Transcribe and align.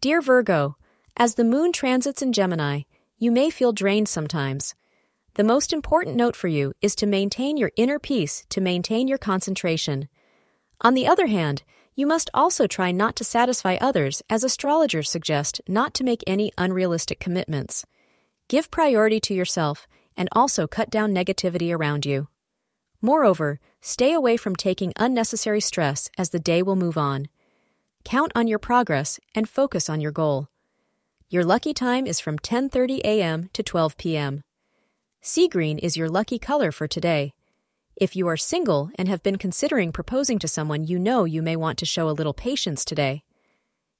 Dear 0.00 0.22
Virgo, 0.22 0.78
as 1.14 1.34
the 1.34 1.44
moon 1.44 1.72
transits 1.72 2.22
in 2.22 2.32
Gemini, 2.32 2.82
you 3.18 3.30
may 3.30 3.50
feel 3.50 3.70
drained 3.70 4.08
sometimes. 4.08 4.74
The 5.34 5.44
most 5.44 5.74
important 5.74 6.16
note 6.16 6.34
for 6.34 6.48
you 6.48 6.72
is 6.80 6.94
to 6.96 7.06
maintain 7.06 7.58
your 7.58 7.70
inner 7.76 7.98
peace 7.98 8.46
to 8.48 8.62
maintain 8.62 9.08
your 9.08 9.18
concentration. 9.18 10.08
On 10.80 10.94
the 10.94 11.06
other 11.06 11.26
hand, 11.26 11.64
you 11.94 12.06
must 12.06 12.30
also 12.32 12.66
try 12.66 12.92
not 12.92 13.14
to 13.16 13.24
satisfy 13.24 13.76
others, 13.78 14.22
as 14.30 14.42
astrologers 14.42 15.10
suggest 15.10 15.60
not 15.68 15.92
to 15.92 16.04
make 16.04 16.24
any 16.26 16.50
unrealistic 16.56 17.20
commitments. 17.20 17.84
Give 18.48 18.70
priority 18.70 19.20
to 19.20 19.34
yourself 19.34 19.86
and 20.16 20.30
also 20.32 20.66
cut 20.66 20.88
down 20.88 21.14
negativity 21.14 21.76
around 21.76 22.06
you. 22.06 22.28
Moreover, 23.02 23.60
stay 23.82 24.14
away 24.14 24.38
from 24.38 24.56
taking 24.56 24.94
unnecessary 24.96 25.60
stress 25.60 26.08
as 26.16 26.30
the 26.30 26.40
day 26.40 26.62
will 26.62 26.74
move 26.74 26.96
on. 26.96 27.28
Count 28.04 28.32
on 28.34 28.48
your 28.48 28.58
progress 28.58 29.20
and 29.34 29.48
focus 29.48 29.88
on 29.90 30.00
your 30.00 30.12
goal. 30.12 30.48
Your 31.28 31.44
lucky 31.44 31.72
time 31.74 32.06
is 32.06 32.18
from 32.18 32.38
10:30 32.38 33.00
a.m. 33.04 33.50
to 33.52 33.62
12 33.62 33.96
p.m. 33.96 34.42
Sea 35.20 35.48
green 35.48 35.78
is 35.78 35.96
your 35.96 36.08
lucky 36.08 36.38
color 36.38 36.72
for 36.72 36.88
today. 36.88 37.34
If 37.94 38.16
you 38.16 38.26
are 38.26 38.36
single 38.36 38.90
and 38.96 39.06
have 39.08 39.22
been 39.22 39.36
considering 39.36 39.92
proposing 39.92 40.38
to 40.38 40.48
someone 40.48 40.84
you 40.84 40.98
know 40.98 41.24
you 41.24 41.42
may 41.42 41.56
want 41.56 41.78
to 41.78 41.86
show 41.86 42.08
a 42.08 42.16
little 42.18 42.32
patience 42.32 42.84
today. 42.84 43.22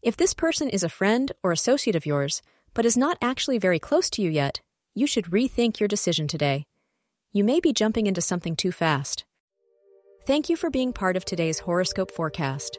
If 0.00 0.16
this 0.16 0.32
person 0.32 0.70
is 0.70 0.84
a 0.84 0.88
friend 0.88 1.32
or 1.42 1.50
associate 1.50 1.96
of 1.96 2.06
yours, 2.06 2.40
but 2.74 2.86
is 2.86 2.96
not 2.96 3.18
actually 3.20 3.58
very 3.58 3.80
close 3.80 4.08
to 4.10 4.22
you 4.22 4.30
yet, 4.30 4.60
you 4.94 5.08
should 5.08 5.24
rethink 5.26 5.80
your 5.80 5.88
decision 5.88 6.28
today. 6.28 6.64
You 7.32 7.42
may 7.42 7.58
be 7.58 7.72
jumping 7.72 8.06
into 8.06 8.22
something 8.22 8.54
too 8.54 8.70
fast. 8.70 9.24
Thank 10.24 10.48
you 10.48 10.56
for 10.56 10.70
being 10.70 10.92
part 10.92 11.16
of 11.16 11.24
today's 11.24 11.60
horoscope 11.60 12.12
forecast. 12.12 12.78